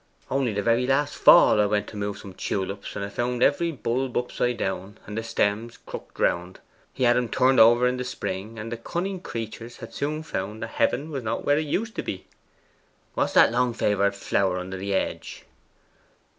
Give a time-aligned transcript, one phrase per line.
[0.31, 3.71] Only the very last fall I went to move some tulips, when I found every
[3.71, 6.59] bulb upside down, and the stems crooked round.
[6.91, 10.63] He had turned 'em over in the spring, and the cunning creatures had soon found
[10.63, 12.25] that heaven was not where it used to be.'
[13.13, 15.45] 'What's that long favoured flower under the hedge?